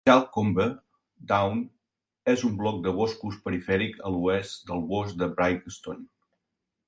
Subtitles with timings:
[0.09, 0.65] Shalcombe
[1.31, 1.59] Down
[2.33, 6.05] és un bloc de boscos perifèric a l'oest del bosc de Brighstone.